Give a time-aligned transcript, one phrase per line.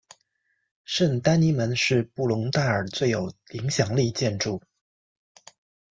[0.83, 4.59] 圣丹尼门是布隆代尔最有影响力建筑。